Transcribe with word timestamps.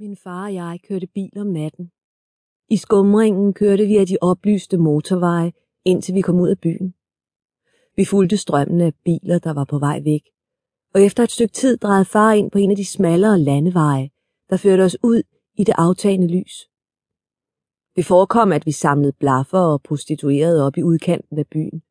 Min 0.00 0.16
far 0.16 0.44
og 0.44 0.54
jeg 0.54 0.80
kørte 0.88 1.06
bil 1.06 1.30
om 1.36 1.46
natten. 1.46 1.90
I 2.70 2.76
skumringen 2.76 3.52
kørte 3.52 3.86
vi 3.86 3.96
af 3.96 4.06
de 4.06 4.16
oplyste 4.20 4.78
motorveje, 4.78 5.52
indtil 5.84 6.14
vi 6.14 6.20
kom 6.20 6.40
ud 6.40 6.48
af 6.48 6.58
byen. 6.58 6.94
Vi 7.96 8.04
fulgte 8.04 8.36
strømmen 8.36 8.80
af 8.80 8.92
biler, 9.04 9.38
der 9.38 9.52
var 9.52 9.64
på 9.64 9.78
vej 9.78 10.00
væk, 10.04 10.22
og 10.94 11.02
efter 11.02 11.22
et 11.22 11.30
stykke 11.30 11.52
tid 11.52 11.76
drejede 11.76 12.04
far 12.04 12.32
ind 12.32 12.50
på 12.50 12.58
en 12.58 12.70
af 12.70 12.76
de 12.76 12.84
smallere 12.84 13.38
landeveje, 13.38 14.10
der 14.50 14.56
førte 14.56 14.82
os 14.82 14.96
ud 15.02 15.22
i 15.54 15.64
det 15.64 15.74
aftagende 15.78 16.28
lys. 16.38 16.68
Det 17.96 18.06
forekom, 18.06 18.52
at 18.52 18.66
vi 18.66 18.72
samlede 18.72 19.12
blaffer 19.12 19.58
og 19.58 19.82
prostituerede 19.82 20.66
op 20.66 20.76
i 20.76 20.82
udkanten 20.82 21.38
af 21.38 21.46
byen. 21.46 21.82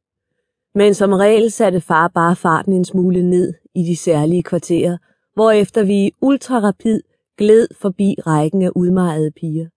Men 0.76 0.94
som 0.94 1.14
regel 1.14 1.52
satte 1.52 1.82
far 1.82 2.08
bare 2.08 2.36
farten 2.36 2.74
en 2.74 2.86
smule 2.86 3.30
ned 3.30 3.54
i 3.76 3.84
de 3.84 3.96
særlige 3.96 4.44
kvarterer, 4.44 4.98
hvorefter 5.34 5.84
vi 5.84 6.12
ultrarapid 6.22 7.02
gled 7.38 7.68
forbi 7.82 8.16
rækken 8.28 8.62
af 8.62 8.70
udmejede 8.76 9.32
piger. 9.32 9.70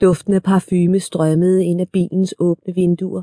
Duften 0.00 0.34
af 0.34 0.42
parfume 0.42 1.00
strømmede 1.00 1.64
ind 1.64 1.80
af 1.80 1.88
bilens 1.88 2.34
åbne 2.38 2.74
vinduer, 2.74 3.22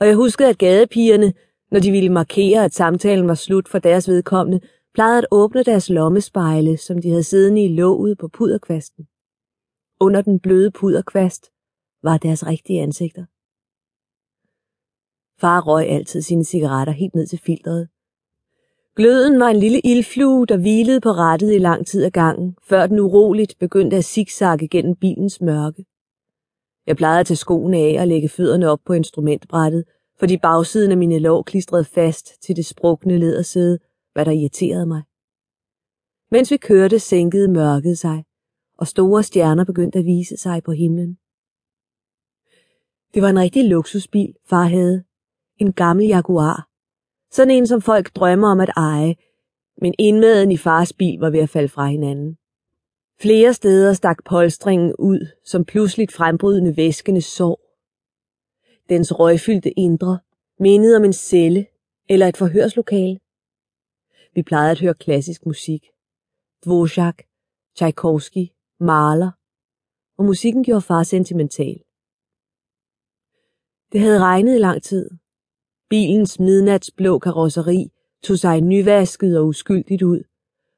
og 0.00 0.06
jeg 0.06 0.16
huskede, 0.16 0.48
at 0.48 0.58
gadepigerne, 0.58 1.32
når 1.70 1.80
de 1.80 1.90
ville 1.90 2.12
markere, 2.12 2.64
at 2.64 2.74
samtalen 2.74 3.28
var 3.28 3.34
slut 3.34 3.68
for 3.68 3.78
deres 3.78 4.08
vedkommende, 4.08 4.60
plejede 4.94 5.18
at 5.18 5.26
åbne 5.30 5.62
deres 5.62 5.90
lommespejle, 5.90 6.76
som 6.76 6.98
de 6.98 7.08
havde 7.08 7.22
siddende 7.22 7.64
i 7.64 7.68
låget 7.68 8.18
på 8.18 8.28
puderkvasten. 8.28 9.08
Under 10.00 10.22
den 10.22 10.40
bløde 10.40 10.70
puderkvast 10.70 11.50
var 12.02 12.18
deres 12.18 12.46
rigtige 12.46 12.82
ansigter. 12.82 13.24
Far 15.40 15.60
røg 15.60 15.88
altid 15.88 16.22
sine 16.22 16.44
cigaretter 16.44 16.92
helt 16.92 17.14
ned 17.14 17.26
til 17.26 17.38
filteret, 17.38 17.88
Gløden 19.00 19.40
var 19.40 19.48
en 19.48 19.56
lille 19.56 19.80
ildflue, 19.80 20.46
der 20.46 20.56
hvilede 20.56 21.00
på 21.00 21.08
rattet 21.08 21.54
i 21.54 21.58
lang 21.58 21.86
tid 21.86 22.04
ad 22.04 22.10
gangen, 22.10 22.56
før 22.62 22.86
den 22.86 23.00
uroligt 23.00 23.58
begyndte 23.58 23.96
at 23.96 24.04
zigzagge 24.04 24.68
gennem 24.68 24.96
bilens 24.96 25.40
mørke. 25.40 25.84
Jeg 26.86 26.96
plejede 26.96 27.20
at 27.20 27.26
tage 27.26 27.36
skoene 27.36 27.76
af 27.76 27.96
og 28.00 28.08
lægge 28.08 28.28
fødderne 28.28 28.70
op 28.70 28.80
på 28.86 28.92
instrumentbrættet, 28.92 29.84
fordi 30.18 30.36
bagsiden 30.36 30.90
af 30.90 30.96
mine 30.96 31.18
lår 31.18 31.42
klistrede 31.42 31.84
fast 31.84 32.42
til 32.42 32.56
det 32.56 32.66
sprukne 32.66 33.18
lædersæde, 33.18 33.78
hvad 34.12 34.24
der 34.24 34.32
irriterede 34.32 34.86
mig. 34.86 35.02
Mens 36.30 36.50
vi 36.50 36.56
kørte, 36.56 36.98
sænkede 36.98 37.48
mørket 37.48 37.98
sig, 37.98 38.24
og 38.78 38.86
store 38.86 39.22
stjerner 39.22 39.64
begyndte 39.64 39.98
at 39.98 40.04
vise 40.04 40.36
sig 40.36 40.62
på 40.62 40.72
himlen. 40.72 41.18
Det 43.14 43.22
var 43.22 43.30
en 43.30 43.38
rigtig 43.38 43.68
luksusbil, 43.68 44.34
far 44.46 44.64
havde. 44.64 45.04
En 45.58 45.72
gammel 45.72 46.06
Jaguar, 46.06 46.69
sådan 47.30 47.50
en, 47.50 47.66
som 47.66 47.82
folk 47.82 48.14
drømmer 48.14 48.48
om 48.48 48.60
at 48.60 48.70
eje, 48.76 49.16
men 49.80 49.94
indmaden 49.98 50.52
i 50.52 50.56
fars 50.56 50.92
bil 50.92 51.18
var 51.18 51.30
ved 51.30 51.40
at 51.40 51.48
falde 51.48 51.68
fra 51.68 51.86
hinanden. 51.86 52.36
Flere 53.20 53.54
steder 53.54 53.92
stak 53.92 54.24
polstringen 54.24 54.94
ud, 54.98 55.26
som 55.44 55.64
pludseligt 55.64 56.12
frembrydende 56.12 56.76
væskende 56.76 57.22
sår. 57.22 57.60
Dens 58.88 59.18
røgfyldte 59.18 59.70
indre 59.70 60.18
mindede 60.58 60.96
om 60.96 61.04
en 61.04 61.12
celle 61.12 61.66
eller 62.08 62.26
et 62.26 62.36
forhørslokale. 62.36 63.18
Vi 64.34 64.42
plejede 64.42 64.70
at 64.70 64.80
høre 64.80 64.94
klassisk 64.94 65.46
musik. 65.46 65.86
Dvorak, 66.64 67.22
Tchaikovsky, 67.76 68.46
Mahler, 68.80 69.30
og 70.18 70.24
musikken 70.24 70.64
gjorde 70.64 70.80
far 70.80 71.02
sentimental. 71.02 71.82
Det 73.92 74.00
havde 74.00 74.20
regnet 74.20 74.54
i 74.54 74.58
lang 74.58 74.82
tid, 74.82 75.10
Bilens 75.90 76.40
midnatsblå 76.40 77.18
karosseri 77.18 77.90
tog 78.22 78.38
sig 78.38 78.60
nyvasket 78.60 79.38
og 79.38 79.46
uskyldigt 79.46 80.02
ud, 80.02 80.22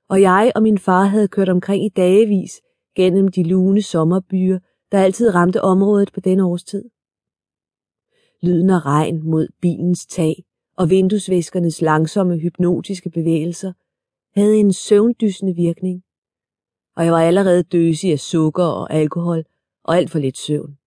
og 0.09 0.21
jeg 0.21 0.53
og 0.55 0.63
min 0.63 0.79
far 0.79 1.05
havde 1.05 1.29
kørt 1.29 1.49
omkring 1.49 1.85
i 1.85 1.89
dagevis 1.89 2.61
gennem 2.97 3.29
de 3.29 3.43
lune 3.43 3.83
sommerbyer, 3.83 4.59
der 4.93 4.99
altid 4.99 5.35
ramte 5.35 5.63
området 5.63 6.13
på 6.13 6.21
denne 6.21 6.45
årstid. 6.45 6.85
Lyden 8.43 8.71
af 8.71 8.87
regn 8.87 9.23
mod 9.31 9.49
bilens 9.61 10.07
tag 10.07 10.45
og 10.77 10.91
vinduesvæskernes 10.91 11.81
langsomme 11.81 12.39
hypnotiske 12.39 13.11
bevægelser 13.11 13.73
havde 14.35 14.57
en 14.57 14.73
søvndysende 14.73 15.55
virkning, 15.55 16.03
og 16.97 17.05
jeg 17.05 17.13
var 17.13 17.23
allerede 17.23 17.63
døsig 17.63 18.13
af 18.13 18.19
sukker 18.19 18.65
og 18.65 18.93
alkohol 18.93 19.45
og 19.85 19.97
alt 19.97 20.11
for 20.11 20.19
lidt 20.19 20.39
søvn. 20.39 20.79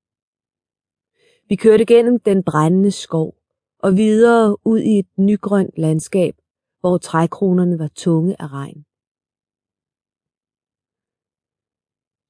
Vi 1.49 1.55
kørte 1.55 1.85
gennem 1.85 2.19
den 2.19 2.43
brændende 2.43 2.91
skov, 2.91 3.35
og 3.85 3.97
videre 3.97 4.67
ud 4.67 4.79
i 4.79 4.99
et 4.99 5.07
nygrønt 5.17 5.77
landskab, 5.77 6.35
hvor 6.79 6.97
trækronerne 6.97 7.79
var 7.79 7.89
tunge 7.95 8.41
af 8.41 8.47
regn. 8.47 8.85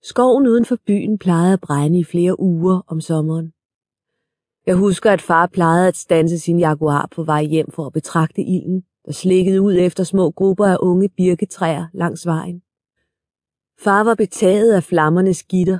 Skoven 0.03 0.47
uden 0.47 0.65
for 0.65 0.77
byen 0.87 1.17
plejede 1.17 1.53
at 1.53 1.61
brænde 1.61 1.99
i 1.99 2.03
flere 2.03 2.39
uger 2.39 2.81
om 2.87 3.01
sommeren. 3.01 3.53
Jeg 4.65 4.75
husker, 4.75 5.11
at 5.11 5.21
far 5.21 5.47
plejede 5.47 5.87
at 5.87 5.95
stanse 5.95 6.39
sin 6.39 6.59
jaguar 6.59 7.07
på 7.11 7.23
vej 7.23 7.43
hjem 7.43 7.71
for 7.71 7.85
at 7.85 7.93
betragte 7.93 8.41
ilden, 8.41 8.83
der 9.05 9.11
slikkede 9.11 9.61
ud 9.61 9.75
efter 9.75 10.03
små 10.03 10.31
grupper 10.31 10.65
af 10.65 10.77
unge 10.79 11.09
birketræer 11.09 11.85
langs 11.93 12.25
vejen. 12.25 12.61
Far 13.79 14.03
var 14.03 14.15
betaget 14.15 14.73
af 14.73 14.83
flammernes 14.83 15.43
gitter. 15.43 15.79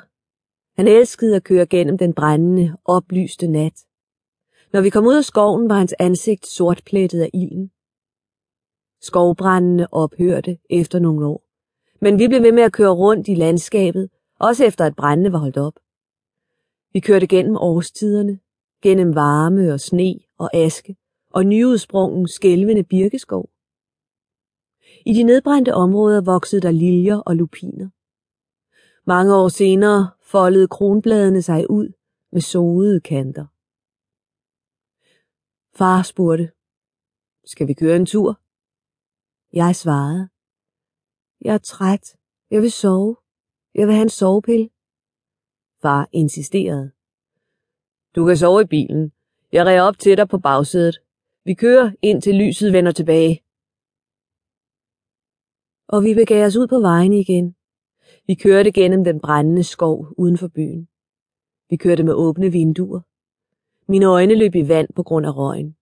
Han 0.78 0.88
elskede 0.88 1.36
at 1.36 1.44
køre 1.44 1.66
gennem 1.66 1.97
den 1.97 2.13
brændende, 2.13 2.78
oplyste 2.86 3.47
nat. 3.47 3.86
Når 4.73 4.81
vi 4.81 4.89
kom 4.89 5.05
ud 5.05 5.17
af 5.17 5.25
skoven, 5.25 5.69
var 5.69 5.75
hans 5.77 5.95
ansigt 5.99 6.47
sortplettet 6.47 7.21
af 7.21 7.29
ilden. 7.33 7.71
Skovbrændene 9.01 9.93
ophørte 9.93 10.57
efter 10.69 10.99
nogle 10.99 11.25
år, 11.25 11.43
men 12.01 12.19
vi 12.19 12.27
blev 12.27 12.43
ved 12.43 12.51
med 12.51 12.63
at 12.63 12.73
køre 12.73 12.93
rundt 12.93 13.27
i 13.27 13.35
landskabet, 13.35 14.09
også 14.39 14.65
efter 14.65 14.85
at 14.85 14.95
brændene 14.95 15.31
var 15.31 15.39
holdt 15.39 15.57
op. 15.57 15.73
Vi 16.93 16.99
kørte 16.99 17.27
gennem 17.27 17.57
årstiderne, 17.57 18.39
gennem 18.81 19.15
varme 19.15 19.73
og 19.73 19.79
sne 19.79 20.15
og 20.37 20.55
aske 20.55 20.95
og 21.33 21.45
nyudsprungen 21.45 22.27
skælvende 22.27 22.83
birkeskov. 22.83 23.49
I 25.05 25.13
de 25.13 25.23
nedbrændte 25.23 25.73
områder 25.73 26.21
voksede 26.21 26.61
der 26.61 26.71
liljer 26.71 27.17
og 27.17 27.35
lupiner. 27.35 27.89
Mange 29.07 29.35
år 29.35 29.47
senere 29.47 30.09
foldede 30.21 30.67
kronbladene 30.67 31.41
sig 31.41 31.69
ud 31.69 31.93
med 32.31 32.41
sodede 32.41 32.99
kanter. 32.99 33.45
Far 35.78 36.02
spurgte, 36.02 36.52
skal 37.46 37.68
vi 37.68 37.74
køre 37.74 37.96
en 37.96 38.06
tur? 38.06 38.41
Jeg 39.53 39.75
svarede, 39.75 40.30
jeg 41.41 41.53
er 41.53 41.58
træt. 41.58 42.18
Jeg 42.52 42.62
vil 42.62 42.72
sove. 42.72 43.16
Jeg 43.74 43.88
vil 43.88 43.96
have 43.96 44.03
en 44.03 44.09
sovepille. 44.09 44.69
Far 45.81 46.09
insisterede. 46.12 46.91
Du 48.16 48.25
kan 48.25 48.38
sove 48.38 48.62
i 48.62 48.66
bilen. 48.66 49.12
Jeg 49.52 49.66
ræger 49.66 49.81
op 49.81 49.97
til 50.00 50.18
dig 50.18 50.28
på 50.30 50.38
bagsædet. 50.38 50.97
Vi 51.44 51.53
kører 51.53 51.92
ind 52.02 52.22
til 52.22 52.36
lyset 52.36 52.74
vender 52.74 52.92
tilbage. 52.92 53.44
Og 55.88 56.03
vi 56.03 56.13
begav 56.13 56.46
os 56.46 56.56
ud 56.56 56.68
på 56.68 56.80
vejen 56.80 57.13
igen. 57.13 57.56
Vi 58.28 58.36
kørte 58.36 58.72
gennem 58.72 59.03
den 59.03 59.22
brændende 59.22 59.63
skov 59.63 60.07
uden 60.18 60.38
for 60.38 60.47
byen. 60.47 60.88
Vi 61.69 61.75
kørte 61.78 62.03
med 62.03 62.13
åbne 62.13 62.52
vinduer. 62.52 63.02
Mine 63.88 64.06
øjne 64.06 64.35
løb 64.35 64.56
i 64.56 64.68
vand 64.68 64.88
på 64.96 65.03
grund 65.03 65.25
af 65.25 65.38
røgen. 65.38 65.75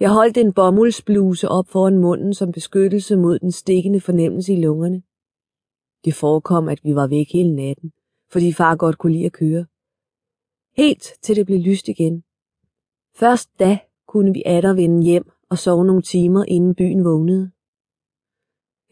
Jeg 0.00 0.10
holdt 0.12 0.36
en 0.36 0.52
bomuldsbluse 0.52 1.48
op 1.48 1.68
foran 1.68 1.98
munden 1.98 2.34
som 2.34 2.52
beskyttelse 2.52 3.16
mod 3.16 3.38
den 3.38 3.52
stikkende 3.52 4.00
fornemmelse 4.00 4.52
i 4.52 4.60
lungerne. 4.60 5.02
Det 6.04 6.14
forekom, 6.14 6.68
at 6.68 6.80
vi 6.84 6.94
var 6.94 7.06
væk 7.06 7.32
hele 7.32 7.56
natten, 7.56 7.92
fordi 8.32 8.52
far 8.52 8.76
godt 8.76 8.98
kunne 8.98 9.12
lide 9.12 9.26
at 9.26 9.32
køre. 9.32 9.66
Helt 10.76 11.12
til 11.22 11.36
det 11.36 11.46
blev 11.46 11.58
lyst 11.58 11.88
igen. 11.88 12.24
Først 13.16 13.50
da 13.58 13.78
kunne 14.08 14.32
vi 14.32 14.42
atter 14.46 14.72
vende 14.72 15.04
hjem 15.04 15.30
og 15.50 15.58
sove 15.58 15.84
nogle 15.84 16.02
timer, 16.02 16.44
inden 16.48 16.74
byen 16.74 17.04
vågnede. 17.04 17.50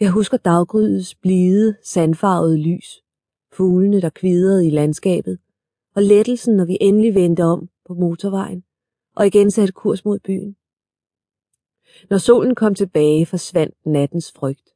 Jeg 0.00 0.10
husker 0.10 0.36
daggrydets 0.36 1.14
blide, 1.14 1.76
sandfarvede 1.82 2.58
lys, 2.58 3.02
fuglene, 3.52 4.00
der 4.00 4.10
kvidrede 4.10 4.66
i 4.66 4.70
landskabet, 4.70 5.38
og 5.94 6.02
lettelsen, 6.02 6.56
når 6.56 6.64
vi 6.64 6.78
endelig 6.80 7.14
vendte 7.14 7.42
om 7.42 7.68
på 7.86 7.94
motorvejen 7.94 8.64
og 9.16 9.26
igen 9.26 9.50
satte 9.50 9.72
kurs 9.72 10.04
mod 10.04 10.18
byen. 10.18 10.56
Når 12.10 12.18
solen 12.18 12.54
kom 12.54 12.74
tilbage, 12.74 13.26
forsvandt 13.26 13.74
nattens 13.86 14.32
frygt. 14.32 14.70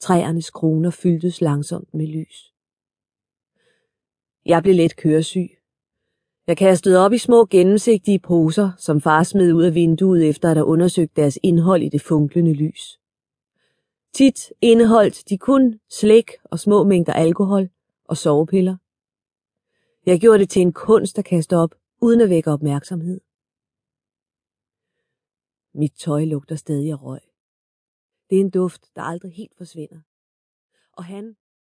Træernes 0.00 0.50
kroner 0.50 0.90
fyldtes 0.90 1.40
langsomt 1.40 1.94
med 1.94 2.06
lys. 2.06 2.52
Jeg 4.46 4.62
blev 4.62 4.74
let 4.74 4.96
køresyg. 4.96 5.50
Jeg 6.46 6.56
kastede 6.56 6.98
op 6.98 7.12
i 7.12 7.18
små 7.18 7.46
gennemsigtige 7.50 8.18
poser, 8.18 8.70
som 8.78 9.00
far 9.00 9.22
smed 9.22 9.52
ud 9.52 9.62
af 9.62 9.74
vinduet 9.74 10.28
efter 10.28 10.50
at 10.50 10.56
have 10.56 10.66
undersøgt 10.66 11.16
deres 11.16 11.38
indhold 11.42 11.82
i 11.82 11.88
det 11.88 12.02
funklende 12.02 12.52
lys. 12.52 13.00
Tit 14.12 14.52
indeholdt 14.60 15.28
de 15.28 15.38
kun 15.38 15.80
slik 15.88 16.30
og 16.44 16.58
små 16.58 16.84
mængder 16.84 17.12
alkohol 17.12 17.68
og 18.04 18.16
sovepiller. 18.16 18.76
Jeg 20.06 20.20
gjorde 20.20 20.38
det 20.38 20.50
til 20.50 20.62
en 20.62 20.72
kunst 20.72 21.18
at 21.18 21.24
kaste 21.24 21.56
op, 21.56 21.74
uden 22.00 22.20
at 22.20 22.30
vække 22.30 22.50
opmærksomhed. 22.50 23.20
Mit 25.72 25.92
tøj 25.92 26.24
lugter 26.24 26.56
stadig 26.56 26.90
af 26.90 27.02
røg. 27.02 27.20
Det 28.30 28.36
er 28.36 28.40
en 28.40 28.50
duft, 28.50 28.90
der 28.96 29.02
aldrig 29.02 29.32
helt 29.32 29.56
forsvinder. 29.56 30.00
Og 30.92 31.04
han 31.04 31.36